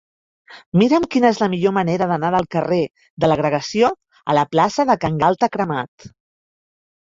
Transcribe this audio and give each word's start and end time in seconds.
Mira'm 0.81 1.03
quina 1.15 1.29
és 1.33 1.41
la 1.41 1.49
millor 1.53 1.73
manera 1.75 2.07
d'anar 2.11 2.31
del 2.35 2.47
carrer 2.55 2.79
de 3.25 3.29
l'Agregació 3.29 3.93
a 4.35 4.39
la 4.39 4.47
plaça 4.57 4.87
de 4.93 4.97
Can 5.05 5.21
Galta 5.27 5.51
Cremat. 5.59 6.11